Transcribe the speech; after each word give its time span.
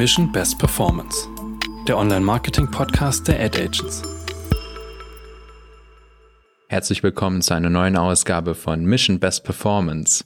Mission 0.00 0.32
Best 0.32 0.58
Performance, 0.58 1.28
der 1.86 1.98
Online-Marketing-Podcast 1.98 3.28
der 3.28 3.38
Ad 3.38 3.62
Agents. 3.62 4.02
Herzlich 6.68 7.02
willkommen 7.02 7.42
zu 7.42 7.52
einer 7.52 7.68
neuen 7.68 7.98
Ausgabe 7.98 8.54
von 8.54 8.86
Mission 8.86 9.20
Best 9.20 9.44
Performance. 9.44 10.24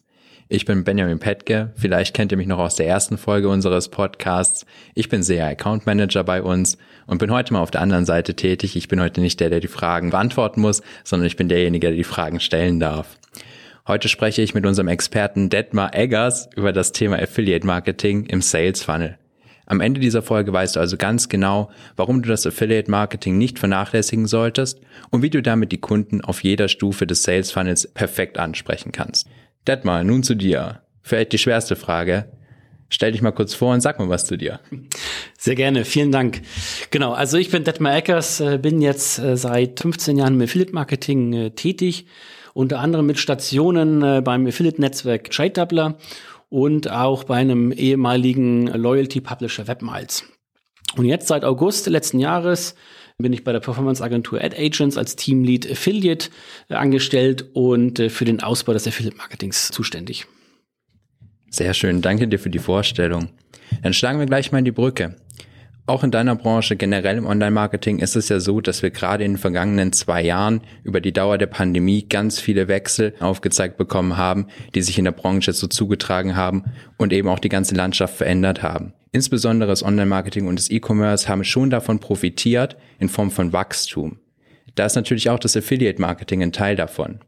Ich 0.48 0.64
bin 0.64 0.84
Benjamin 0.84 1.18
Petke, 1.18 1.73
vielleicht 1.75 2.14
kennt 2.14 2.30
ihr 2.30 2.39
mich 2.39 2.46
noch 2.46 2.61
aus 2.61 2.77
der 2.77 2.87
ersten 2.87 3.18
Folge 3.18 3.48
unseres 3.48 3.89
Podcasts. 3.89 4.64
Ich 4.95 5.09
bin 5.09 5.25
SEA 5.25 5.48
Account 5.48 5.86
Manager 5.86 6.22
bei 6.22 6.41
uns 6.41 6.79
und 7.09 7.18
bin 7.18 7.32
heute 7.32 7.52
mal 7.52 7.61
auf 7.61 7.72
der 7.72 7.80
anderen 7.80 8.06
Seite 8.06 8.34
tätig. 8.36 8.77
Ich 8.77 8.86
bin 8.86 9.00
heute 9.00 9.20
nicht 9.20 9.41
der, 9.41 9.50
der 9.50 9.59
die 9.59 9.66
Fragen 9.66 10.11
beantworten 10.11 10.61
muss, 10.61 10.82
sondern 11.02 11.27
ich 11.27 11.34
bin 11.34 11.48
derjenige, 11.48 11.88
der 11.88 11.96
die 11.96 12.04
Fragen 12.04 12.38
stellen 12.38 12.79
darf. 12.79 13.18
Heute 13.88 14.09
spreche 14.09 14.41
ich 14.41 14.54
mit 14.54 14.66
unserem 14.66 14.86
Experten 14.86 15.50
Detmar 15.50 15.96
Eggers 15.96 16.48
über 16.54 16.72
das 16.72 16.93
Thema 16.93 17.20
Affiliate 17.20 17.66
Marketing 17.66 18.27
im 18.27 18.41
Sales 18.41 18.80
Funnel. 18.80 19.18
Am 19.67 19.81
Ende 19.81 20.00
dieser 20.00 20.23
Folge 20.23 20.53
weißt 20.53 20.77
du 20.77 20.81
also 20.81 20.96
ganz 20.96 21.29
genau, 21.29 21.71
warum 21.96 22.22
du 22.22 22.29
das 22.29 22.46
Affiliate 22.46 22.91
Marketing 22.91 23.39
nicht 23.39 23.59
vernachlässigen 23.59 24.27
solltest 24.27 24.81
und 25.11 25.22
wie 25.22 25.31
du 25.31 25.43
damit 25.43 25.72
die 25.72 25.81
Kunden 25.81 26.21
auf 26.21 26.43
jeder 26.45 26.68
Stufe 26.68 27.07
des 27.07 27.22
Sales 27.22 27.50
Funnels 27.50 27.89
perfekt 27.89 28.39
ansprechen 28.39 28.93
kannst. 28.93 29.29
Detmar, 29.67 30.05
nun 30.05 30.22
zu 30.22 30.35
dir. 30.35 30.81
Vielleicht 31.03 31.32
die 31.32 31.39
schwerste 31.39 31.77
Frage. 31.77 32.27
Stell 32.91 33.12
dich 33.12 33.22
mal 33.22 33.33
kurz 33.33 33.55
vor 33.55 33.72
und 33.72 33.81
sag 33.81 33.98
mal 33.98 34.08
was 34.08 34.27
zu 34.27 34.36
dir. 34.36 34.61
Sehr 35.39 35.55
gerne, 35.55 35.84
vielen 35.84 36.12
Dank. 36.12 36.42
Genau, 36.91 37.12
also 37.12 37.39
ich 37.39 37.50
bin 37.50 37.64
Detmar 37.64 37.97
Eckers, 37.97 38.41
äh, 38.41 38.58
bin 38.58 38.81
jetzt 38.81 39.19
äh, 39.19 39.36
seit 39.36 39.81
15 39.81 40.19
Jahren 40.19 40.34
im 40.34 40.42
Affiliate 40.42 40.72
Marketing 40.72 41.33
äh, 41.33 41.50
tätig, 41.50 42.06
unter 42.53 42.78
anderem 42.78 43.06
mit 43.06 43.19
Stationen 43.19 44.22
beim 44.22 44.47
Affiliate 44.47 44.81
Netzwerk 44.81 45.28
Trade 45.33 45.50
und 46.55 46.89
auch 46.89 47.25
bei 47.25 47.34
einem 47.34 47.72
ehemaligen 47.72 48.69
Loyalty 48.69 49.20
Publisher 49.20 49.67
Webmiles. 49.67 50.22
Und 50.97 51.05
jetzt 51.05 51.27
seit 51.27 51.44
August 51.44 51.88
letzten 51.88 52.20
Jahres 52.20 52.77
bin 53.19 53.33
ich 53.33 53.42
bei 53.42 53.50
der 53.50 53.58
Performance 53.58 54.00
Agentur 54.00 54.41
Ad 54.41 54.56
Agents 54.56 54.97
als 54.97 55.16
Teamlead 55.16 55.69
Affiliate 55.69 56.30
äh, 56.69 56.75
angestellt 56.75 57.47
und 57.55 57.98
äh, 57.98 58.08
für 58.08 58.25
den 58.25 58.41
Ausbau 58.41 58.72
des 58.72 58.86
Affiliate 58.86 59.16
Marketings 59.16 59.72
zuständig. 59.72 60.27
Sehr 61.50 61.75
schön, 61.75 62.02
danke 62.02 62.28
dir 62.28 62.38
für 62.38 62.50
die 62.50 62.60
Vorstellung. 62.60 63.30
Dann 63.82 63.92
schlagen 63.92 64.20
wir 64.20 64.27
gleich 64.27 64.52
mal 64.52 64.60
in 64.60 64.64
die 64.64 64.70
Brücke. 64.70 65.16
Auch 65.86 66.02
in 66.02 66.10
deiner 66.10 66.34
Branche, 66.34 66.77
generell 66.77 67.18
im 67.18 67.27
Online-Marketing, 67.27 67.98
ist 67.98 68.16
es 68.16 68.30
ja 68.30 68.40
so, 68.40 68.62
dass 68.62 68.82
wir 68.82 68.90
gerade 68.90 69.22
in 69.22 69.32
den 69.32 69.38
vergangenen 69.38 69.92
zwei 69.92 70.22
Jahren 70.22 70.62
über 70.82 71.02
die 71.02 71.12
Dauer 71.12 71.36
der 71.36 71.46
Pandemie 71.46 72.08
ganz 72.08 72.41
viele 72.41 72.68
Wechsel 72.68 73.14
aufgezeigt 73.20 73.76
bekommen 73.76 74.16
haben, 74.16 74.46
die 74.74 74.80
sich 74.80 74.98
in 74.98 75.04
der 75.04 75.12
Branche 75.12 75.52
so 75.52 75.66
zugetragen 75.66 76.36
haben 76.36 76.64
und 76.96 77.12
eben 77.12 77.28
auch 77.28 77.38
die 77.38 77.50
ganze 77.50 77.74
Landschaft 77.74 78.16
verändert 78.16 78.62
haben. 78.62 78.94
Insbesondere 79.12 79.68
das 79.68 79.82
Online-Marketing 79.82 80.46
und 80.46 80.58
das 80.58 80.70
E-Commerce 80.70 81.28
haben 81.28 81.44
schon 81.44 81.68
davon 81.68 82.00
profitiert 82.00 82.78
in 82.98 83.10
Form 83.10 83.30
von 83.30 83.52
Wachstum. 83.52 84.20
Da 84.76 84.86
ist 84.86 84.96
natürlich 84.96 85.28
auch 85.28 85.38
das 85.38 85.54
Affiliate-Marketing 85.54 86.42
ein 86.42 86.52
Teil 86.52 86.76
davon. 86.76 87.20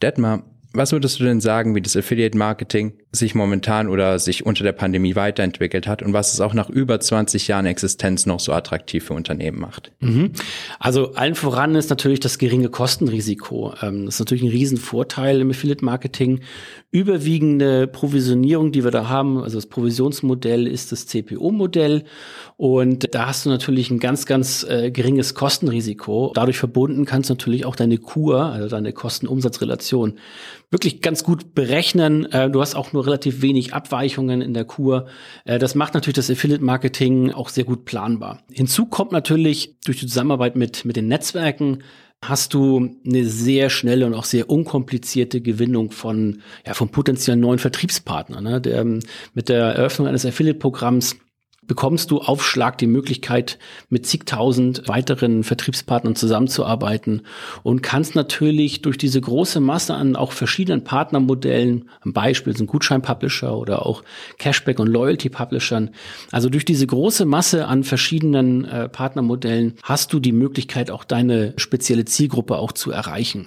Detmar, 0.00 0.44
was 0.72 0.92
würdest 0.92 1.18
du 1.18 1.24
denn 1.24 1.40
sagen, 1.40 1.74
wie 1.74 1.82
das 1.82 1.96
Affiliate 1.96 2.38
Marketing 2.38 2.92
sich 3.10 3.34
momentan 3.34 3.88
oder 3.88 4.18
sich 4.18 4.44
unter 4.44 4.64
der 4.64 4.72
Pandemie 4.72 5.16
weiterentwickelt 5.16 5.86
hat 5.86 6.02
und 6.02 6.12
was 6.12 6.34
es 6.34 6.40
auch 6.40 6.52
nach 6.52 6.68
über 6.68 7.00
20 7.00 7.48
Jahren 7.48 7.64
Existenz 7.64 8.26
noch 8.26 8.38
so 8.38 8.52
attraktiv 8.52 9.04
für 9.04 9.14
Unternehmen 9.14 9.58
macht? 9.58 9.92
Mhm. 10.00 10.32
Also 10.78 11.14
allen 11.14 11.34
voran 11.34 11.74
ist 11.74 11.88
natürlich 11.88 12.20
das 12.20 12.36
geringe 12.36 12.68
Kostenrisiko. 12.68 13.72
Ähm, 13.80 14.04
das 14.04 14.16
ist 14.16 14.20
natürlich 14.20 14.42
ein 14.42 14.50
Riesenvorteil 14.50 15.40
im 15.40 15.50
Affiliate 15.50 15.84
Marketing. 15.84 16.40
Überwiegende 16.90 17.86
Provisionierung, 17.86 18.72
die 18.72 18.84
wir 18.84 18.90
da 18.90 19.08
haben, 19.08 19.42
also 19.42 19.56
das 19.56 19.66
Provisionsmodell 19.66 20.66
ist 20.66 20.92
das 20.92 21.06
CPO-Modell 21.06 22.04
und 22.56 23.14
da 23.14 23.26
hast 23.26 23.46
du 23.46 23.50
natürlich 23.50 23.90
ein 23.90 24.00
ganz, 24.00 24.26
ganz 24.26 24.64
äh, 24.68 24.90
geringes 24.90 25.34
Kostenrisiko. 25.34 26.32
Dadurch 26.34 26.58
verbunden 26.58 27.06
kannst 27.06 27.30
du 27.30 27.34
natürlich 27.34 27.64
auch 27.64 27.76
deine 27.76 27.96
Kur, 27.96 28.44
also 28.44 28.68
deine 28.68 28.92
Kosten-Umsatz-Relation 28.92 30.18
wirklich 30.70 31.00
ganz 31.00 31.24
gut 31.24 31.54
berechnen. 31.54 32.26
Äh, 32.26 32.50
du 32.50 32.60
hast 32.60 32.74
auch 32.74 32.92
nur 32.92 32.97
relativ 33.06 33.42
wenig 33.42 33.74
Abweichungen 33.74 34.40
in 34.40 34.54
der 34.54 34.64
Kur. 34.64 35.06
Äh, 35.44 35.58
das 35.58 35.74
macht 35.74 35.94
natürlich 35.94 36.16
das 36.16 36.30
Affiliate-Marketing 36.30 37.32
auch 37.32 37.48
sehr 37.48 37.64
gut 37.64 37.84
planbar. 37.84 38.42
Hinzu 38.52 38.86
kommt 38.86 39.12
natürlich 39.12 39.76
durch 39.84 40.00
die 40.00 40.06
Zusammenarbeit 40.06 40.56
mit, 40.56 40.84
mit 40.84 40.96
den 40.96 41.08
Netzwerken 41.08 41.82
hast 42.20 42.52
du 42.52 42.96
eine 43.06 43.24
sehr 43.24 43.70
schnelle 43.70 44.04
und 44.06 44.14
auch 44.14 44.24
sehr 44.24 44.50
unkomplizierte 44.50 45.40
Gewinnung 45.40 45.92
von, 45.92 46.42
ja, 46.66 46.74
von 46.74 46.88
potenziellen 46.88 47.40
neuen 47.40 47.60
Vertriebspartnern. 47.60 48.42
Ne? 48.42 48.60
Der, 48.60 48.84
mit 48.84 49.48
der 49.48 49.64
Eröffnung 49.74 50.08
eines 50.08 50.26
Affiliate-Programms 50.26 51.16
bekommst 51.68 52.10
du 52.10 52.18
auf 52.18 52.44
Schlag 52.44 52.78
die 52.78 52.88
Möglichkeit, 52.88 53.58
mit 53.88 54.06
zigtausend 54.06 54.88
weiteren 54.88 55.44
Vertriebspartnern 55.44 56.16
zusammenzuarbeiten 56.16 57.22
und 57.62 57.82
kannst 57.82 58.16
natürlich 58.16 58.82
durch 58.82 58.98
diese 58.98 59.20
große 59.20 59.60
Masse 59.60 59.94
an 59.94 60.16
auch 60.16 60.32
verschiedenen 60.32 60.82
Partnermodellen, 60.82 61.88
ein 62.04 62.12
Beispiel 62.12 62.56
sind 62.56 62.66
Gutschein-Publisher 62.66 63.56
oder 63.56 63.86
auch 63.86 64.02
Cashback- 64.38 64.80
und 64.80 64.88
Loyalty-Publishern, 64.88 65.90
also 66.32 66.48
durch 66.48 66.64
diese 66.64 66.86
große 66.86 67.26
Masse 67.26 67.66
an 67.66 67.84
verschiedenen 67.84 68.64
äh, 68.64 68.88
Partnermodellen 68.88 69.74
hast 69.82 70.12
du 70.12 70.18
die 70.18 70.32
Möglichkeit, 70.32 70.90
auch 70.90 71.04
deine 71.04 71.52
spezielle 71.56 72.06
Zielgruppe 72.06 72.56
auch 72.56 72.72
zu 72.72 72.90
erreichen. 72.90 73.46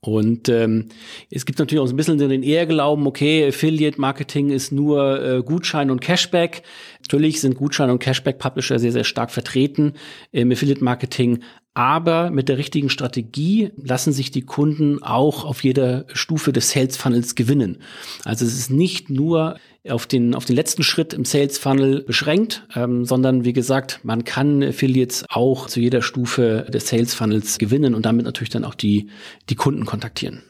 Und 0.00 0.48
ähm, 0.48 0.88
es 1.30 1.46
gibt 1.46 1.58
natürlich 1.58 1.80
auch 1.80 1.86
so 1.86 1.94
ein 1.94 1.96
bisschen 1.96 2.18
den 2.18 2.42
Ehrglauben, 2.42 3.06
okay, 3.06 3.48
Affiliate 3.48 4.00
Marketing 4.00 4.50
ist 4.50 4.72
nur 4.72 5.22
äh, 5.22 5.42
Gutschein 5.42 5.90
und 5.90 6.00
Cashback. 6.00 6.62
Natürlich 7.00 7.40
sind 7.40 7.56
Gutschein 7.56 7.90
und 7.90 8.00
Cashback 8.00 8.38
Publisher 8.38 8.78
sehr, 8.78 8.92
sehr 8.92 9.04
stark 9.04 9.30
vertreten 9.30 9.94
im 10.32 10.52
Affiliate 10.52 10.84
Marketing. 10.84 11.42
Aber 11.76 12.30
mit 12.30 12.48
der 12.48 12.56
richtigen 12.56 12.88
Strategie 12.88 13.72
lassen 13.76 14.12
sich 14.12 14.30
die 14.30 14.42
Kunden 14.42 15.02
auch 15.02 15.44
auf 15.44 15.64
jeder 15.64 16.04
Stufe 16.12 16.52
des 16.52 16.70
Sales 16.70 16.96
Funnels 16.96 17.34
gewinnen. 17.34 17.78
Also 18.24 18.44
es 18.44 18.56
ist 18.56 18.70
nicht 18.70 19.10
nur 19.10 19.56
auf 19.88 20.06
den, 20.06 20.36
auf 20.36 20.44
den 20.44 20.54
letzten 20.54 20.84
Schritt 20.84 21.12
im 21.12 21.24
Sales 21.24 21.58
Funnel 21.58 22.04
beschränkt, 22.04 22.64
ähm, 22.76 23.04
sondern 23.04 23.44
wie 23.44 23.52
gesagt, 23.52 24.00
man 24.04 24.22
kann 24.22 24.62
Affiliates 24.62 25.24
auch 25.28 25.66
zu 25.66 25.80
jeder 25.80 26.00
Stufe 26.00 26.64
des 26.72 26.88
Sales 26.88 27.12
Funnels 27.12 27.58
gewinnen 27.58 27.96
und 27.96 28.06
damit 28.06 28.24
natürlich 28.24 28.50
dann 28.50 28.64
auch 28.64 28.74
die, 28.74 29.08
die 29.50 29.56
Kunden 29.56 29.84
kontaktieren. 29.84 30.42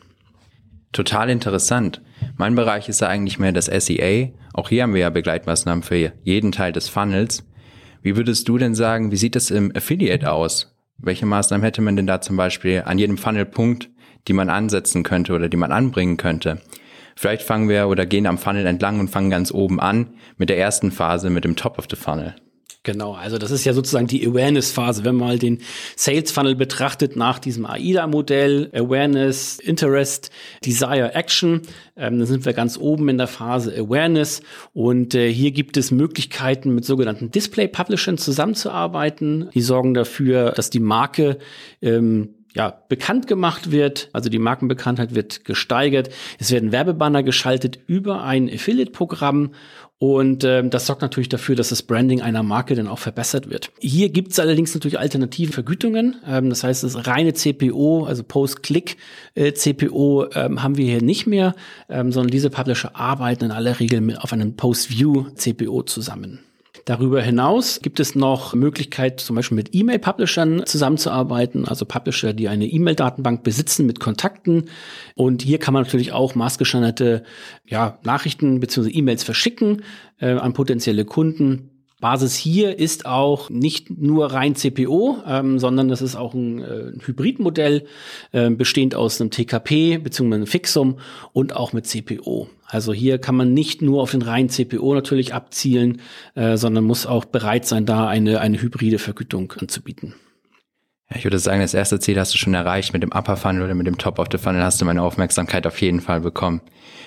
Total 0.93 1.31
interessant. 1.31 2.03
Mein 2.37 2.55
Bereich 2.55 2.91
ist 2.91 3.01
ja 3.01 3.09
eigentlich 3.09 3.39
mehr 3.39 3.53
das 3.53 3.67
SEA. 3.67 4.29
Auch 4.53 4.69
hier 4.69 4.83
haben 4.83 4.93
wir 4.93 5.01
ja 5.01 5.11
Begleitmaßnahmen 5.11 5.83
für 5.83 6.13
jeden 6.23 6.53
Teil 6.53 6.73
des 6.73 6.89
Funnels. 6.91 7.45
Wie 8.03 8.15
würdest 8.15 8.47
du 8.47 8.59
denn 8.59 8.75
sagen, 8.75 9.11
wie 9.11 9.17
sieht 9.17 9.35
es 9.35 9.51
im 9.51 9.75
Affiliate 9.75 10.31
aus? 10.31 10.74
Welche 10.99 11.27
Maßnahmen 11.27 11.65
hätte 11.65 11.83
man 11.83 11.97
denn 11.97 12.07
da 12.07 12.21
zum 12.21 12.37
Beispiel 12.37 12.83
an 12.85 12.99
jedem 12.99 13.19
Funnelpunkt, 13.19 13.91
die 14.27 14.33
man 14.33 14.49
ansetzen 14.49 15.03
könnte 15.03 15.35
oder 15.35 15.49
die 15.49 15.57
man 15.57 15.73
anbringen 15.73 16.17
könnte? 16.17 16.61
Vielleicht 17.17 17.43
fangen 17.43 17.69
wir 17.69 17.89
oder 17.89 18.07
gehen 18.07 18.27
am 18.27 18.39
Funnel 18.39 18.67
entlang 18.67 19.01
und 19.01 19.09
fangen 19.09 19.31
ganz 19.31 19.53
oben 19.53 19.81
an 19.81 20.15
mit 20.37 20.49
der 20.49 20.59
ersten 20.59 20.91
Phase, 20.91 21.31
mit 21.31 21.45
dem 21.45 21.57
Top 21.57 21.79
of 21.79 21.87
the 21.91 21.97
Funnel. 21.97 22.35
Genau, 22.85 23.15
also 23.15 23.39
das 23.39 23.51
ist 23.51 23.65
ja 23.65 23.73
sozusagen 23.73 24.07
die 24.07 24.27
Awareness-Phase, 24.27 25.05
wenn 25.05 25.15
man 25.17 25.29
mal 25.29 25.39
den 25.39 25.63
Sales 25.97 26.31
Funnel 26.31 26.55
betrachtet 26.55 27.17
nach 27.17 27.39
diesem 27.39 27.65
AIDA-Modell, 27.65 28.71
Awareness, 28.75 29.59
Interest, 29.59 30.31
Desire, 30.67 31.15
Action. 31.15 31.63
Ähm, 31.97 32.19
dann 32.19 32.27
sind 32.27 32.45
wir 32.45 32.53
ganz 32.53 32.77
oben 32.77 33.09
in 33.09 33.17
der 33.17 33.27
Phase 33.27 33.75
Awareness 33.75 34.43
und 34.75 35.15
äh, 35.15 35.33
hier 35.33 35.53
gibt 35.53 35.79
es 35.79 35.93
Möglichkeiten, 35.93 36.75
mit 36.75 36.85
sogenannten 36.85 37.31
Display-Publishern 37.31 38.19
zusammenzuarbeiten. 38.19 39.49
Die 39.55 39.63
sorgen 39.63 39.95
dafür, 39.95 40.51
dass 40.51 40.69
die 40.69 40.81
Marke 40.81 41.39
ähm, 41.81 42.35
ja, 42.55 42.83
bekannt 42.89 43.27
gemacht 43.27 43.73
wird, 43.73 44.09
also 44.13 44.31
die 44.31 44.39
Markenbekanntheit 44.39 45.15
wird 45.15 45.45
gesteigert. 45.45 46.11
Es 46.39 46.53
werden 46.53 46.73
Werbebanner 46.73 47.23
geschaltet 47.23 47.79
über 47.87 48.23
ein 48.23 48.49
Affiliate-Programm 48.49 49.51
und 49.99 50.45
ähm, 50.45 50.71
das 50.71 50.87
sorgt 50.87 51.03
natürlich 51.03 51.29
dafür, 51.29 51.57
dass 51.57 51.71
das 51.71 51.83
Branding 51.83 52.21
einer 52.21 52.43
Marke 52.43 52.75
dann 52.75 52.89
auch 52.89 52.99
verbessert 52.99 53.49
wird. 53.49 53.71
Hier 53.81 54.11
gibt 54.11 54.33
es 54.33 54.39
allerdings 54.39 54.75
natürlich 54.75 54.99
alternative 54.99 55.53
Vergütungen. 55.53 56.17
Ähm, 56.27 56.51
das 56.51 56.63
heißt, 56.63 56.85
das 56.85 57.07
reine 57.07 57.33
CPO, 57.33 58.05
also 58.05 58.23
Post-Click-CPO, 58.23 60.25
äh, 60.25 60.45
ähm, 60.45 60.63
haben 60.63 60.77
wir 60.77 60.85
hier 60.85 61.03
nicht 61.03 61.27
mehr, 61.27 61.55
ähm, 61.89 62.13
sondern 62.13 62.31
diese 62.31 62.51
Publisher 62.51 62.95
arbeiten 62.95 63.47
in 63.47 63.51
aller 63.51 63.81
Regel 63.81 64.01
mit 64.01 64.21
auf 64.21 64.33
einem 64.33 64.57
Post-View-CPO 64.57 65.85
zusammen. 65.85 66.41
Darüber 66.85 67.23
hinaus 67.23 67.81
gibt 67.81 67.99
es 67.99 68.15
noch 68.15 68.55
Möglichkeit, 68.55 69.19
zum 69.19 69.37
Beispiel 69.37 69.57
mit 69.57 69.75
E-Mail-Publishern 69.75 70.67
zusammenzuarbeiten, 70.67 71.67
also 71.67 71.87
Publisher, 71.87 72.35
die 72.35 72.49
eine 72.49 72.67
E-Mail-Datenbank 72.67 73.43
besitzen 73.43 73.87
mit 73.87 74.01
Kontakten. 74.01 74.69
Und 75.15 75.41
hier 75.41 75.59
kann 75.59 75.73
man 75.73 75.85
natürlich 75.85 76.13
auch 76.13 76.35
maßgeschneiderte 76.35 77.25
ja, 77.67 77.99
Nachrichten 78.03 78.61
bzw. 78.61 78.91
E-Mails 78.91 79.25
verschicken 79.25 79.83
äh, 80.21 80.33
an 80.33 80.53
potenzielle 80.53 81.07
Kunden. 81.07 81.71
Basis 82.05 82.35
hier 82.37 82.79
ist 82.79 83.07
auch 83.07 83.49
nicht 83.49 83.89
nur 83.89 84.27
rein 84.27 84.55
CPO, 84.55 85.23
ähm, 85.27 85.59
sondern 85.59 85.89
das 85.89 86.03
ist 86.03 86.17
auch 86.17 86.35
ein, 86.35 86.61
äh, 86.61 86.93
ein 86.93 87.01
Hybridmodell, 87.03 87.87
äh, 88.33 88.51
bestehend 88.51 88.95
aus 88.95 89.23
einem 89.23 89.31
TKP 89.31 89.97
bzw. 89.97 90.35
einem 90.35 90.47
Fixum 90.47 90.99
und 91.33 91.57
auch 91.57 91.73
mit 91.73 91.87
CPO. 91.87 92.49
Also 92.67 92.93
hier 92.93 93.17
kann 93.17 93.37
man 93.37 93.55
nicht 93.55 93.81
nur 93.81 94.03
auf 94.03 94.11
den 94.11 94.21
reinen 94.21 94.51
CPO 94.51 94.93
natürlich 94.93 95.33
abzielen, 95.33 96.03
äh, 96.35 96.59
sondern 96.59 96.85
muss 96.85 97.07
auch 97.07 97.25
bereit 97.25 97.65
sein, 97.65 97.87
da 97.87 98.07
eine, 98.07 98.39
eine 98.39 98.61
hybride 98.61 98.99
Vergütung 98.99 99.55
anzubieten. 99.59 100.13
Ich 101.13 101.25
würde 101.25 101.39
sagen, 101.39 101.61
das 101.61 101.75
erste 101.75 102.01
Ziel 102.01 102.19
hast 102.19 102.33
du 102.33 102.39
schon 102.39 102.55
erreicht. 102.55 102.93
Mit 102.93 103.03
dem 103.03 103.13
Upper 103.13 103.37
Funnel 103.37 103.63
oder 103.63 103.75
mit 103.75 103.87
dem 103.87 103.99
Top 103.99 104.19
of 104.19 104.29
the 104.33 104.39
Funnel 104.39 104.63
hast 104.63 104.81
du 104.81 104.85
meine 104.85 105.03
Aufmerksamkeit 105.03 105.67
auf 105.67 105.81
jeden 105.81 106.01
Fall 106.01 106.21
bekommen. 106.21 106.63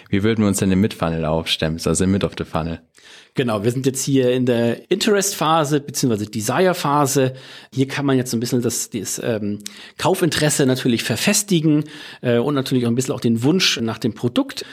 Wie 0.09 0.23
würden 0.23 0.43
wir 0.43 0.47
uns 0.47 0.59
denn 0.59 0.71
im 0.71 0.79
Mid-Funnel 0.81 1.25
aufstellen, 1.25 1.79
also 1.83 2.03
im 2.03 2.11
Mid 2.11 2.23
of 2.23 2.33
the 2.37 2.45
Funnel? 2.45 2.81
Genau, 3.33 3.63
wir 3.63 3.71
sind 3.71 3.85
jetzt 3.85 4.03
hier 4.03 4.31
in 4.31 4.45
der 4.45 4.89
Interest-Phase 4.89 5.79
beziehungsweise 5.79 6.29
Desire-Phase. 6.29 7.33
Hier 7.73 7.87
kann 7.87 8.05
man 8.05 8.17
jetzt 8.17 8.33
ein 8.33 8.39
bisschen 8.39 8.61
das, 8.61 8.89
das 8.89 9.21
ähm, 9.23 9.59
Kaufinteresse 9.97 10.65
natürlich 10.65 11.03
verfestigen 11.03 11.83
äh, 12.21 12.37
und 12.37 12.55
natürlich 12.55 12.85
auch 12.85 12.89
ein 12.89 12.95
bisschen 12.95 13.13
auch 13.13 13.19
den 13.19 13.43
Wunsch 13.43 13.79
nach 13.81 13.97
dem 13.97 14.13
Produkt. 14.13 14.63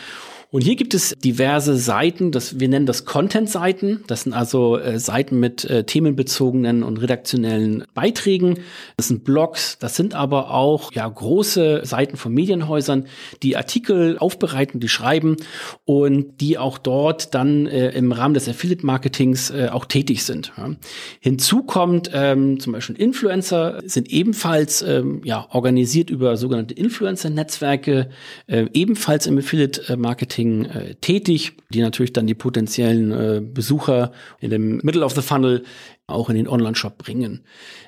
Und 0.54 0.60
hier 0.60 0.76
gibt 0.76 0.94
es 0.94 1.16
diverse 1.18 1.76
Seiten, 1.76 2.30
das, 2.30 2.60
wir 2.60 2.68
nennen 2.68 2.86
das 2.86 3.04
Content-Seiten. 3.04 4.04
Das 4.06 4.22
sind 4.22 4.34
also 4.34 4.78
äh, 4.78 5.00
Seiten 5.00 5.40
mit 5.40 5.64
äh, 5.64 5.82
themenbezogenen 5.82 6.84
und 6.84 6.98
redaktionellen 6.98 7.82
Beiträgen. 7.92 8.60
Das 8.96 9.08
sind 9.08 9.24
Blogs, 9.24 9.78
das 9.80 9.96
sind 9.96 10.14
aber 10.14 10.52
auch 10.52 10.92
ja, 10.92 11.08
große 11.08 11.80
Seiten 11.82 12.16
von 12.16 12.32
Medienhäusern, 12.32 13.08
die 13.42 13.56
Artikel 13.56 14.16
aufbereiten, 14.16 14.78
die 14.78 14.86
schreiben 14.86 15.38
und 15.86 16.40
die 16.40 16.56
auch 16.56 16.78
dort 16.78 17.34
dann 17.34 17.66
äh, 17.66 17.90
im 17.90 18.12
Rahmen 18.12 18.34
des 18.34 18.48
Affiliate-Marketings 18.48 19.50
äh, 19.50 19.70
auch 19.72 19.86
tätig 19.86 20.22
sind. 20.22 20.52
Ja. 20.56 20.70
Hinzu 21.18 21.64
kommt 21.64 22.12
ähm, 22.14 22.60
zum 22.60 22.74
Beispiel 22.74 22.94
Influencer, 22.94 23.82
sind 23.86 24.08
ebenfalls 24.08 24.82
ähm, 24.82 25.20
ja, 25.24 25.48
organisiert 25.50 26.10
über 26.10 26.36
sogenannte 26.36 26.74
Influencer-Netzwerke, 26.74 28.08
äh, 28.46 28.66
ebenfalls 28.72 29.26
im 29.26 29.36
Affiliate-Marketing 29.38 30.44
Marketing 30.44 30.64
äh, 30.64 30.94
tätig, 30.96 31.52
die 31.70 31.81
natürlich 31.81 32.12
dann 32.12 32.26
die 32.26 32.35
potenziellen 32.35 33.12
äh, 33.12 33.41
Besucher 33.41 34.12
in 34.41 34.50
dem 34.50 34.81
Middle 34.82 35.05
of 35.05 35.14
the 35.14 35.23
Funnel 35.23 35.64
auch 36.06 36.29
in 36.29 36.37
den 36.37 36.49
Online-Shop 36.49 36.99
bringen. 36.99 37.44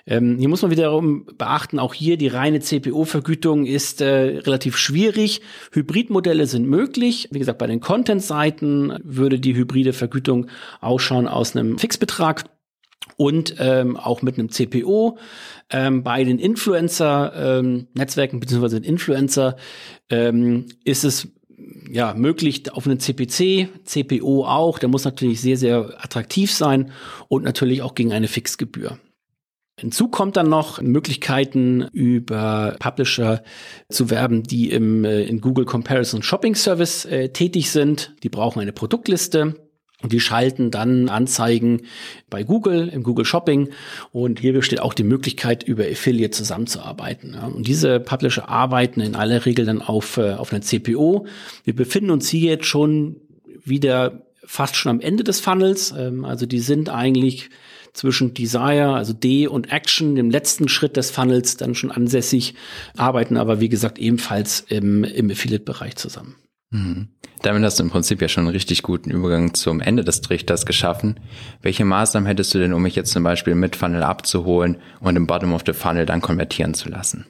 Ähm, 0.06 0.38
hier 0.38 0.48
muss 0.48 0.62
man 0.62 0.70
wiederum 0.70 1.26
beachten, 1.36 1.78
auch 1.78 1.92
hier 1.92 2.16
die 2.16 2.28
reine 2.28 2.60
CPO-Vergütung 2.60 3.66
ist 3.66 4.00
äh, 4.00 4.38
relativ 4.38 4.78
schwierig. 4.78 5.42
Hybridmodelle 5.72 6.46
sind 6.46 6.66
möglich. 6.66 7.28
Wie 7.30 7.38
gesagt, 7.38 7.58
bei 7.58 7.66
den 7.66 7.80
Content-Seiten 7.80 8.98
würde 9.04 9.38
die 9.38 9.54
hybride 9.54 9.92
Vergütung 9.92 10.46
ausschauen 10.80 11.28
aus 11.28 11.54
einem 11.54 11.78
Fixbetrag 11.78 12.44
und 13.16 13.56
ähm, 13.58 13.96
auch 13.96 14.22
mit 14.22 14.38
einem 14.38 14.50
CPO. 14.50 15.18
Ähm, 15.70 16.02
bei 16.02 16.24
den 16.24 16.38
Influencer-Netzwerken 16.38 18.36
ähm, 18.36 18.40
beziehungsweise 18.40 18.80
den 18.80 18.90
Influencer 18.90 19.56
ähm, 20.10 20.66
ist 20.84 21.04
es 21.04 21.28
ja, 21.90 22.14
möglich 22.14 22.72
auf 22.72 22.86
einen 22.86 23.00
CPC, 23.00 23.68
CPO 23.84 24.44
auch. 24.44 24.78
Der 24.78 24.88
muss 24.88 25.04
natürlich 25.04 25.40
sehr, 25.40 25.56
sehr 25.56 25.94
attraktiv 25.98 26.52
sein 26.52 26.92
und 27.28 27.44
natürlich 27.44 27.82
auch 27.82 27.94
gegen 27.94 28.12
eine 28.12 28.28
Fixgebühr. 28.28 28.98
Hinzu 29.78 30.08
kommt 30.08 30.38
dann 30.38 30.48
noch 30.48 30.80
Möglichkeiten 30.80 31.82
über 31.92 32.76
Publisher 32.78 33.42
zu 33.90 34.08
werben, 34.08 34.42
die 34.42 34.70
im 34.70 35.04
äh, 35.04 35.24
in 35.24 35.42
Google 35.42 35.66
Comparison 35.66 36.22
Shopping 36.22 36.54
Service 36.54 37.04
äh, 37.04 37.28
tätig 37.28 37.70
sind. 37.70 38.14
Die 38.22 38.30
brauchen 38.30 38.60
eine 38.60 38.72
Produktliste. 38.72 39.65
Und 40.02 40.12
die 40.12 40.20
schalten 40.20 40.70
dann 40.70 41.08
Anzeigen 41.08 41.82
bei 42.28 42.42
Google, 42.42 42.88
im 42.88 43.02
Google 43.02 43.24
Shopping. 43.24 43.70
Und 44.12 44.40
hier 44.40 44.52
besteht 44.52 44.80
auch 44.80 44.92
die 44.92 45.04
Möglichkeit, 45.04 45.62
über 45.62 45.84
Affiliate 45.84 46.32
zusammenzuarbeiten. 46.32 47.34
Und 47.34 47.66
diese 47.66 47.98
Publisher 47.98 48.48
arbeiten 48.48 49.00
in 49.00 49.14
aller 49.14 49.46
Regel 49.46 49.64
dann 49.64 49.80
auf, 49.80 50.18
äh, 50.18 50.34
auf 50.34 50.52
einer 50.52 50.60
CPO. 50.60 51.26
Wir 51.64 51.74
befinden 51.74 52.10
uns 52.10 52.28
hier 52.28 52.50
jetzt 52.50 52.66
schon 52.66 53.16
wieder 53.64 54.26
fast 54.44 54.76
schon 54.76 54.90
am 54.90 55.00
Ende 55.00 55.24
des 55.24 55.40
Funnels. 55.40 55.94
Ähm, 55.96 56.24
also 56.24 56.46
die 56.46 56.60
sind 56.60 56.88
eigentlich 56.88 57.50
zwischen 57.92 58.34
Desire, 58.34 58.92
also 58.92 59.12
D 59.12 59.46
und 59.48 59.72
Action, 59.72 60.14
dem 60.14 60.30
letzten 60.30 60.68
Schritt 60.68 60.96
des 60.96 61.10
Funnels 61.10 61.56
dann 61.56 61.74
schon 61.74 61.90
ansässig, 61.90 62.54
arbeiten 62.96 63.38
aber 63.38 63.60
wie 63.60 63.70
gesagt 63.70 63.98
ebenfalls 63.98 64.60
im, 64.68 65.02
im 65.02 65.30
Affiliate-Bereich 65.30 65.96
zusammen. 65.96 66.36
Mhm. 66.70 67.08
Damit 67.46 67.62
hast 67.62 67.78
du 67.78 67.84
im 67.84 67.90
Prinzip 67.90 68.20
ja 68.20 68.26
schon 68.26 68.46
einen 68.46 68.52
richtig 68.52 68.82
guten 68.82 69.12
Übergang 69.12 69.54
zum 69.54 69.80
Ende 69.80 70.02
des 70.02 70.20
Trichters 70.20 70.66
geschaffen. 70.66 71.20
Welche 71.62 71.84
Maßnahmen 71.84 72.26
hättest 72.26 72.52
du 72.52 72.58
denn, 72.58 72.72
um 72.72 72.82
mich 72.82 72.96
jetzt 72.96 73.12
zum 73.12 73.22
Beispiel 73.22 73.54
mit 73.54 73.76
Funnel 73.76 74.02
abzuholen 74.02 74.78
und 74.98 75.14
im 75.14 75.28
Bottom 75.28 75.54
of 75.54 75.62
the 75.64 75.72
Funnel 75.72 76.06
dann 76.06 76.20
konvertieren 76.20 76.74
zu 76.74 76.88
lassen? 76.88 77.24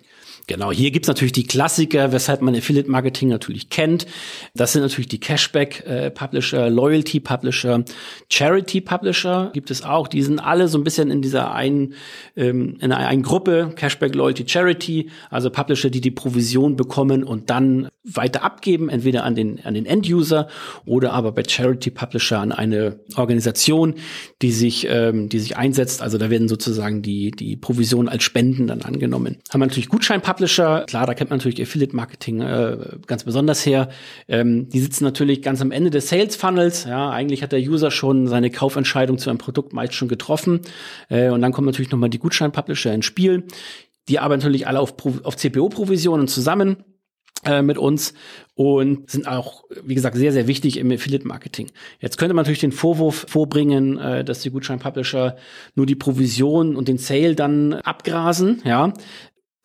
Genau, 0.49 0.71
hier 0.71 0.93
gibt's 0.93 1.09
natürlich 1.09 1.33
die 1.33 1.47
Klassiker, 1.47 2.13
weshalb 2.13 2.41
man 2.41 2.55
Affiliate 2.55 2.89
Marketing 2.89 3.29
natürlich 3.29 3.69
kennt. 3.69 4.07
Das 4.55 4.73
sind 4.73 4.83
natürlich 4.83 5.09
die 5.09 5.19
Cashback 5.19 5.85
äh, 5.87 6.11
Publisher, 6.13 6.71
Loyalty 6.71 7.19
Publisher, 7.19 7.85
Charity 8.29 8.81
Publisher 8.81 9.51
gibt 9.53 9.73
es 9.73 9.83
auch. 9.83 10.07
Die 10.07 10.23
sind 10.23 10.39
alle 10.39 10.69
so 10.69 10.79
ein 10.79 10.85
bisschen 10.85 11.11
in 11.11 11.21
dieser 11.21 11.53
einen, 11.53 11.95
ähm, 12.37 12.77
in 12.81 12.93
einer 12.93 13.09
einen 13.09 13.23
Gruppe, 13.23 13.73
Cashback, 13.75 14.15
Loyalty, 14.15 14.45
Charity, 14.47 15.11
also 15.31 15.51
Publisher, 15.51 15.91
die 15.91 16.01
die 16.01 16.13
Provision 16.13 16.77
bekommen 16.77 17.25
und 17.25 17.51
dann 17.51 17.89
weiter 18.05 18.45
abgeben, 18.45 18.89
entweder 18.89 19.25
an 19.25 19.35
den, 19.35 19.65
an 19.65 19.75
den 19.75 19.85
End-User 19.85 20.47
oder 20.85 21.13
aber 21.13 21.33
bei 21.33 21.43
Charity 21.47 21.91
Publisher 21.91 22.39
an 22.39 22.53
eine 22.53 23.01
Organisation, 23.17 23.95
die 24.43 24.53
sich, 24.53 24.87
ähm, 24.89 25.29
die 25.29 25.41
sich 25.41 25.57
einsetzt. 25.57 26.03
Also 26.03 26.19
da 26.19 26.31
werden 26.31 26.49
sozusagen 26.49 27.03
die, 27.03 27.33
die 27.33 27.57
Provisionen 27.57 28.09
als 28.09 28.23
Spenden 28.23 28.69
dann 28.69 28.83
angenommen. 28.83 29.39
Haben 29.51 29.61
wir 29.61 29.67
natürlich 29.67 29.89
Gutschein 29.89 30.23
Publisher, 30.37 30.85
klar, 30.87 31.07
da 31.07 31.15
kennt 31.15 31.31
man 31.31 31.39
natürlich 31.39 31.63
Affiliate 31.63 31.97
Marketing 31.97 32.43
äh, 32.43 32.77
ganz 33.07 33.25
besonders 33.25 33.65
her. 33.65 33.89
Ähm, 34.29 34.69
die 34.69 34.81
sitzen 34.81 35.05
natürlich 35.05 35.41
ganz 35.41 35.63
am 35.63 35.71
Ende 35.71 35.89
des 35.89 36.11
Sales 36.11 36.37
Funnels. 36.37 36.85
Ja, 36.85 37.09
eigentlich 37.09 37.43
hat 37.43 37.53
der 37.53 37.61
User 37.61 37.91
schon 37.91 38.29
seine 38.29 38.51
Kaufentscheidung 38.51 39.17
zu 39.17 39.31
einem 39.31 39.39
Produkt 39.39 39.73
meist 39.73 39.95
schon 39.95 40.09
getroffen. 40.09 40.61
Äh, 41.09 41.31
und 41.31 41.41
dann 41.41 41.53
kommen 41.53 41.65
natürlich 41.65 41.91
nochmal 41.91 42.11
die 42.11 42.19
Gutschein 42.19 42.53
Publisher 42.53 42.93
ins 42.93 43.07
Spiel. 43.07 43.45
Die 44.11 44.19
arbeiten 44.19 44.41
natürlich 44.41 44.67
alle 44.67 44.79
auf, 44.79 44.95
auf 45.23 45.37
CPO-Provisionen 45.37 46.29
zusammen 46.29 46.85
mit 47.63 47.79
uns 47.79 48.15
und 48.55 49.09
sind 49.09 49.29
auch, 49.29 49.63
wie 49.85 49.95
gesagt, 49.95 50.17
sehr, 50.17 50.33
sehr 50.33 50.49
wichtig 50.49 50.79
im 50.79 50.91
Affiliate-Marketing. 50.91 51.71
Jetzt 52.01 52.17
könnte 52.19 52.35
man 52.35 52.43
natürlich 52.43 52.61
den 52.61 52.73
Vorwurf 52.73 53.27
vorbringen, 53.29 54.25
dass 54.25 54.41
die 54.41 54.51
Gutschein-Publisher 54.51 55.37
nur 55.77 55.87
die 55.87 55.95
Provision 55.95 56.75
und 56.75 56.89
den 56.89 56.99
Sale 56.99 57.37
dann 57.37 57.75
abgrasen, 57.75 58.63
ja. 58.65 58.95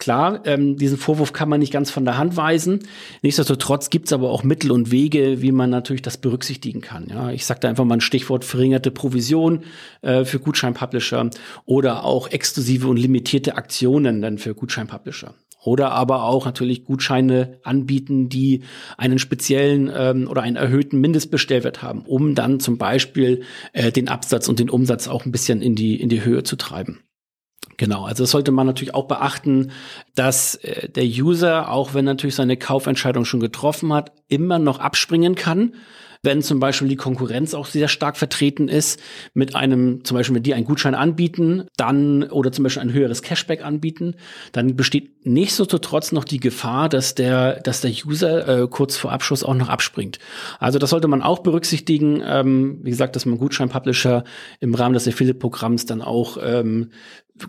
Klar, 0.02 0.42
ähm, 0.46 0.78
diesen 0.78 0.98
Vorwurf 0.98 1.32
kann 1.32 1.48
man 1.48 1.60
nicht 1.60 1.72
ganz 1.72 1.92
von 1.92 2.06
der 2.06 2.18
Hand 2.18 2.36
weisen. 2.36 2.80
Nichtsdestotrotz 3.22 3.92
gibt 3.92 4.08
es 4.08 4.14
aber 4.14 4.32
auch 4.32 4.42
Mittel 4.42 4.72
und 4.72 4.90
Wege, 4.90 5.44
wie 5.44 5.52
man 5.52 5.70
natürlich 5.70 6.02
das 6.02 6.18
berücksichtigen 6.18 6.82
kann. 6.82 7.06
Ja, 7.08 7.30
ich 7.30 7.46
sage 7.46 7.60
da 7.60 7.70
einfach 7.70 7.86
mal 7.86 7.98
ein 7.98 8.02
Stichwort 8.02 8.44
verringerte 8.44 8.90
Provision 8.90 9.64
äh, 10.02 10.26
für 10.26 10.40
Gutscheinpublisher 10.40 11.30
oder 11.66 12.04
auch 12.04 12.30
exklusive 12.30 12.88
und 12.88 12.98
limitierte 12.98 13.58
Aktionen 13.58 14.24
dann 14.24 14.40
für 14.40 14.56
Gutscheinpublisher. 14.56 15.36
Oder 15.64 15.92
aber 15.92 16.24
auch 16.24 16.48
natürlich 16.48 16.84
Gutscheine 16.84 17.60
anbieten, 17.62 18.28
die 18.28 18.64
einen 18.98 19.20
speziellen 19.20 19.92
ähm, 19.96 20.28
oder 20.28 20.42
einen 20.42 20.56
erhöhten 20.56 21.00
Mindestbestellwert 21.00 21.84
haben, 21.84 22.08
um 22.08 22.34
dann 22.34 22.60
zum 22.60 22.80
Beispiel 22.80 23.44
äh, 23.74 23.92
den 23.92 24.10
Absatz 24.10 24.50
und 24.50 24.58
den 24.58 24.72
Umsatz 24.72 25.08
auch 25.08 25.28
ein 25.28 25.32
bisschen 25.32 25.62
in 25.62 25.76
die, 25.76 26.02
in 26.02 26.10
die 26.10 26.26
Höhe 26.26 26.42
zu 26.42 26.56
treiben. 26.56 27.04
Genau, 27.82 28.06
also 28.06 28.22
das 28.22 28.30
sollte 28.30 28.52
man 28.52 28.68
natürlich 28.68 28.94
auch 28.94 29.08
beachten, 29.08 29.72
dass 30.14 30.54
äh, 30.54 30.88
der 30.88 31.04
User, 31.04 31.72
auch 31.72 31.96
wenn 31.96 32.06
natürlich 32.06 32.36
seine 32.36 32.56
Kaufentscheidung 32.56 33.26
schon 33.26 33.40
getroffen 33.40 33.92
hat, 33.92 34.12
immer 34.28 34.60
noch 34.60 34.78
abspringen 34.78 35.34
kann. 35.34 35.74
Wenn 36.24 36.44
zum 36.44 36.60
Beispiel 36.60 36.88
die 36.88 36.98
Konkurrenz 36.98 37.56
auch 37.56 37.66
sehr 37.66 37.88
stark 37.88 38.16
vertreten 38.16 38.68
ist, 38.68 39.00
mit 39.34 39.56
einem, 39.56 40.06
zum 40.06 40.16
Beispiel 40.16 40.36
mit 40.36 40.46
dir 40.46 40.56
einen 40.56 40.66
Gutschein 40.66 40.94
anbieten, 40.94 41.66
dann 41.78 42.24
oder 42.24 42.52
zum 42.52 42.64
Beispiel 42.64 42.84
ein 42.84 42.94
höheres 42.94 43.24
Cashback 43.24 43.66
anbieten, 43.66 44.16
dann 44.52 44.76
besteht 44.76 45.26
nichtsdestotrotz 45.26 46.12
noch 46.12 46.24
die 46.24 46.40
Gefahr, 46.40 46.90
dass 46.90 47.16
der, 47.16 47.60
dass 47.62 47.82
der 47.82 47.92
User 48.06 48.48
äh, 48.64 48.68
kurz 48.68 48.98
vor 48.98 49.12
Abschluss 49.12 49.44
auch 49.44 49.56
noch 49.56 49.70
abspringt. 49.70 50.20
Also 50.60 50.78
das 50.78 50.92
sollte 50.92 51.08
man 51.08 51.24
auch 51.24 51.40
berücksichtigen. 51.40 52.22
Ähm, 52.24 52.80
wie 52.84 52.92
gesagt, 52.92 53.16
dass 53.16 53.26
man 53.26 53.40
Gutschein-Publisher 53.40 54.24
im 54.60 54.76
Rahmen 54.76 54.94
des 54.94 55.08
Affiliate-Programms 55.08 55.88
dann 55.88 56.04
auch 56.04 56.38
ähm, 56.40 56.92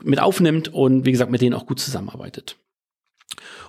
mit 0.02 0.20
aufnimmt 0.20 0.72
und 0.72 1.04
wie 1.04 1.12
gesagt 1.12 1.30
mit 1.30 1.42
denen 1.42 1.54
auch 1.54 1.66
gut 1.66 1.78
zusammenarbeitet. 1.78 2.56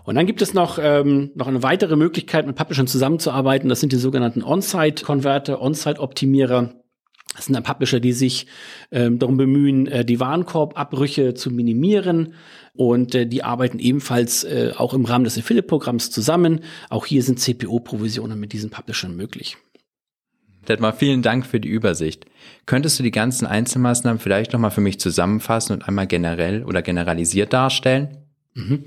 Und 0.03 0.15
dann 0.15 0.25
gibt 0.25 0.41
es 0.41 0.53
noch, 0.53 0.79
ähm, 0.81 1.31
noch 1.35 1.47
eine 1.47 1.63
weitere 1.63 1.95
Möglichkeit, 1.95 2.45
mit 2.45 2.55
Publishern 2.55 2.87
zusammenzuarbeiten. 2.87 3.69
Das 3.69 3.79
sind 3.79 3.93
die 3.93 3.97
sogenannten 3.97 4.43
On-Site-Konverter, 4.43 5.61
On-Site-Optimierer. 5.61 6.73
Das 7.35 7.45
sind 7.45 7.53
dann 7.55 7.63
Publisher, 7.63 7.99
die 7.99 8.13
sich 8.13 8.47
ähm, 8.91 9.17
darum 9.17 9.37
bemühen, 9.37 9.87
äh, 9.87 10.05
die 10.05 10.19
Warenkorbabbrüche 10.19 11.33
zu 11.33 11.51
minimieren. 11.51 12.33
Und 12.73 13.15
äh, 13.15 13.25
die 13.25 13.43
arbeiten 13.43 13.79
ebenfalls 13.79 14.43
äh, 14.43 14.73
auch 14.75 14.93
im 14.93 15.05
Rahmen 15.05 15.23
des 15.23 15.37
Affiliate-Programms 15.37 16.11
zusammen. 16.11 16.61
Auch 16.89 17.05
hier 17.05 17.23
sind 17.23 17.39
CPO-Provisionen 17.39 18.39
mit 18.39 18.53
diesen 18.53 18.69
Publishern 18.69 19.15
möglich. 19.15 19.57
Detmar, 20.67 20.93
vielen 20.93 21.21
Dank 21.21 21.45
für 21.45 21.59
die 21.59 21.67
Übersicht. 21.67 22.25
Könntest 22.65 22.97
du 22.99 23.03
die 23.03 23.11
ganzen 23.11 23.45
Einzelmaßnahmen 23.45 24.19
vielleicht 24.19 24.53
nochmal 24.53 24.71
für 24.71 24.81
mich 24.81 24.99
zusammenfassen 24.99 25.73
und 25.73 25.87
einmal 25.87 26.07
generell 26.07 26.63
oder 26.63 26.81
generalisiert 26.81 27.51
darstellen? 27.51 28.22
Mhm. 28.55 28.83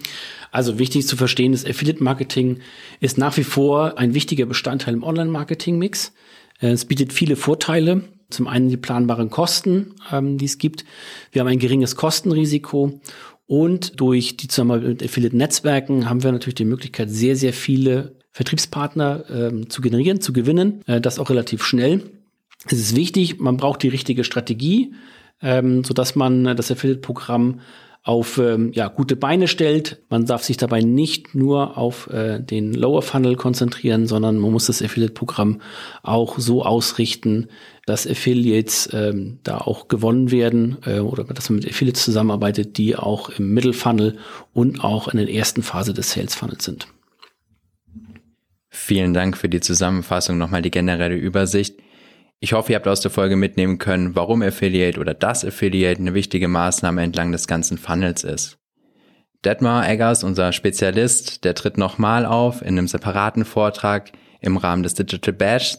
Also 0.51 0.79
wichtig 0.79 1.07
zu 1.07 1.17
verstehen 1.17 1.53
ist, 1.53 1.69
Affiliate 1.69 2.03
Marketing 2.03 2.61
ist 3.01 3.19
nach 3.19 3.37
wie 3.37 3.45
vor 3.45 3.99
ein 3.99 4.15
wichtiger 4.15 4.47
Bestandteil 4.47 4.95
im 4.95 5.03
Online-Marketing-Mix. 5.03 6.13
Äh, 6.61 6.69
es 6.69 6.85
bietet 6.85 7.13
viele 7.13 7.37
Vorteile. 7.37 8.03
Zum 8.29 8.49
einen 8.49 8.69
die 8.69 8.77
planbaren 8.77 9.31
Kosten, 9.31 9.95
ähm, 10.11 10.39
die 10.39 10.47
es 10.47 10.59
gibt. 10.59 10.85
Wir 11.31 11.41
haben 11.41 11.49
ein 11.49 11.61
geringes 11.61 11.95
Kostenrisiko 11.95 13.01
und 13.47 14.01
durch 14.01 14.37
die 14.37 14.49
Zusammenarbeit 14.49 14.89
mit 14.89 15.05
Affiliate-Netzwerken 15.05 16.11
haben 16.11 16.25
wir 16.25 16.33
natürlich 16.33 16.57
die 16.57 16.65
Möglichkeit, 16.65 17.11
sehr, 17.11 17.37
sehr 17.37 17.53
viele 17.53 18.17
Vertriebspartner 18.33 19.25
ähm, 19.31 19.71
zu 19.71 19.81
generieren, 19.81 20.21
zu 20.21 20.33
gewinnen. 20.33 20.83
Äh, 20.87 21.01
das 21.01 21.19
auch 21.19 21.31
relativ 21.31 21.65
schnell. 21.65 22.03
Es 22.67 22.79
ist 22.79 22.97
wichtig, 22.97 23.39
man 23.39 23.57
braucht 23.57 23.83
die 23.83 23.89
richtige 23.89 24.25
Strategie, 24.25 24.93
ähm, 25.41 25.85
sodass 25.85 26.17
man 26.17 26.57
das 26.57 26.71
Affiliate-Programm 26.71 27.61
auf 28.07 28.39
ähm, 28.39 28.71
ja, 28.73 28.87
gute 28.87 29.17
Beine 29.17 29.49
stellt. 29.49 30.01
Man 30.11 30.27
darf 30.27 30.45
sich 30.45 30.57
dabei 30.57 30.81
nicht 30.81 31.35
nur 31.35 31.77
auf 31.77 32.09
äh, 32.09 32.39
den 32.39 32.73
Lower 32.73 33.03
Funnel 33.03 33.35
konzentrieren, 33.35 34.07
sondern 34.07 34.39
man 34.39 34.53
muss 34.53 34.67
das 34.67 34.81
Affiliate-Programm 34.81 35.61
auch 36.05 36.39
so 36.39 36.65
ausrichten, 36.65 37.49
dass 37.85 38.07
Affiliates 38.07 38.89
ähm, 38.93 39.41
da 39.43 39.59
auch 39.59 39.89
gewonnen 39.89 40.31
werden 40.31 40.77
äh, 40.87 41.01
oder 41.01 41.25
dass 41.25 41.51
man 41.51 41.59
mit 41.59 41.69
Affiliates 41.69 42.05
zusammenarbeitet, 42.05 42.79
die 42.79 42.95
auch 42.95 43.29
im 43.29 43.53
Middle 43.53 43.73
Funnel 43.73 44.19
und 44.55 44.85
auch 44.85 45.09
in 45.09 45.19
der 45.19 45.29
ersten 45.29 45.65
Phase 45.65 45.93
des 45.93 46.13
Sales 46.13 46.37
Funnels 46.37 46.65
sind. 46.65 46.87
Vielen 48.69 49.15
Dank 49.15 49.37
für 49.37 49.49
die 49.49 49.61
Zusammenfassung, 49.61 50.39
nochmal 50.39 50.63
die 50.63 50.71
generelle 50.71 51.17
Übersicht. 51.17 51.75
Ich 52.39 52.53
hoffe, 52.53 52.73
ihr 52.73 52.77
habt 52.77 52.89
aus 52.89 53.01
der 53.01 53.11
Folge 53.11 53.37
mitnehmen 53.37 53.79
können, 53.79 54.15
warum 54.15 54.43
Affiliate 54.43 55.01
oder 55.01 55.15
das 55.15 55.45
Affiliate 55.45 56.01
eine 56.01 56.13
wichtige 56.13 56.49
Maßnahme 56.49 57.03
entlang 57.03 57.33
des 57.33 57.47
ganzen 57.47 57.79
Funnels 57.79 58.25
ist. 58.25 58.59
Detmar 59.45 59.89
Eggers, 59.89 60.23
unser 60.23 60.53
Spezialist, 60.53 61.45
der 61.45 61.55
tritt 61.55 61.79
nochmal 61.79 62.27
auf 62.27 62.61
in 62.63 62.69
einem 62.69 62.89
separaten 62.89 63.45
Vortrag 63.45 64.13
im 64.41 64.57
Rahmen 64.57 64.83
des 64.83 64.95
Digital 64.95 65.33
Bash. 65.33 65.77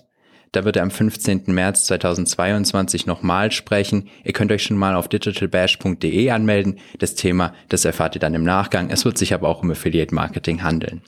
Da 0.52 0.64
wird 0.64 0.78
er 0.78 0.84
am 0.84 0.92
15. 0.92 1.44
März 1.48 1.86
2022 1.86 3.06
nochmal 3.06 3.52
sprechen. 3.52 4.10
Ihr 4.24 4.34
könnt 4.34 4.52
euch 4.52 4.64
schon 4.64 4.78
mal 4.78 4.96
auf 4.96 5.10
digitalbash.de 5.10 6.30
anmelden. 6.32 6.80
Das 6.98 7.16
Thema, 7.16 7.54
das 7.70 7.86
erfahrt 7.86 8.16
ihr 8.16 8.22
dann 8.22 8.34
im 8.34 8.44
Nachgang. 8.44 8.90
Es 8.90 9.06
wird 9.06 9.18
sich 9.18 9.34
aber 9.34 9.50
auch 9.50 9.62
um 9.62 9.72
Affiliate 9.72 10.16
Marketing 10.16 10.64
handeln. 10.64 11.02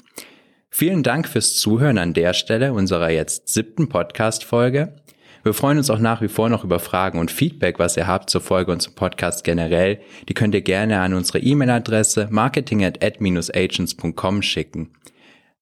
Vielen 0.70 1.01
Dank 1.01 1.27
fürs 1.27 1.56
Zuhören 1.56 1.98
an 1.98 2.13
der 2.13 2.34
Stelle 2.34 2.74
unserer 2.74 3.10
jetzt 3.10 3.48
siebten 3.48 3.89
Podcast-Folge. 3.89 4.96
Wir 5.43 5.53
freuen 5.53 5.77
uns 5.77 5.89
auch 5.89 6.00
nach 6.00 6.22
wie 6.22 6.27
vor 6.27 6.50
noch 6.50 6.63
über 6.63 6.79
Fragen 6.79 7.19
und 7.19 7.31
Feedback, 7.31 7.79
was 7.79 7.96
ihr 7.96 8.08
habt 8.08 8.29
zur 8.29 8.41
Folge 8.41 8.72
und 8.72 8.81
zum 8.81 8.96
Podcast 8.96 9.43
generell. 9.43 10.00
Die 10.27 10.34
könnt 10.34 10.53
ihr 10.53 10.62
gerne 10.62 11.00
an 11.00 11.13
unsere 11.13 11.39
E-Mail-Adresse 11.39 12.27
marketing 12.29 12.84
at 12.84 13.03
ad-agents.com 13.03 14.41
schicken. 14.41 14.91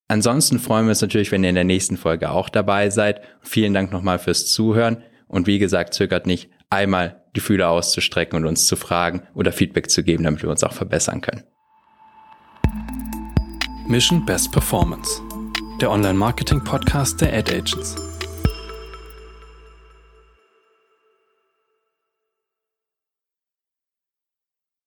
Ansonsten 0.08 0.60
freuen 0.60 0.86
wir 0.86 0.92
uns 0.92 1.02
natürlich, 1.02 1.32
wenn 1.32 1.44
ihr 1.44 1.50
in 1.50 1.56
der 1.56 1.64
nächsten 1.64 1.98
Folge 1.98 2.32
auch 2.32 2.50
dabei 2.50 2.90
seid. 2.90 3.22
Vielen 3.42 3.74
Dank 3.74 3.92
nochmal 3.92 4.20
fürs 4.20 4.48
Zuhören 4.48 5.04
und 5.28 5.48
wie 5.48 5.60
gesagt, 5.60 5.94
zögert 5.94 6.26
nicht, 6.26 6.50
einmal 6.70 7.24
die 7.36 7.42
Fühler 7.42 7.70
auszustrecken 7.70 8.38
und 8.38 8.46
uns 8.46 8.66
zu 8.68 8.76
fragen 8.76 9.24
oder 9.34 9.52
Feedback 9.52 9.90
zu 9.90 10.04
geben, 10.04 10.24
damit 10.24 10.42
wir 10.42 10.50
uns 10.50 10.64
auch 10.64 10.74
verbessern 10.74 11.22
können. 11.22 11.44
Mission 13.88 14.26
Best 14.26 14.52
Performance, 14.52 15.22
der 15.80 15.92
Online-Marketing-Podcast 15.92 17.22
der 17.22 17.34
Ad 17.34 17.54
Agents. 17.54 18.17